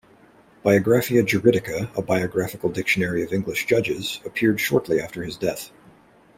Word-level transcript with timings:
"Biographia 0.65 1.21
Juridica, 1.23 1.95
a 1.95 2.01
Biographical 2.01 2.69
Dictionary 2.71 3.21
of 3.21 3.31
English 3.31 3.67
Judges", 3.67 4.19
appeared 4.25 4.59
shortly 4.59 4.99
after 4.99 5.23
his 5.23 5.37
death. 5.37 5.69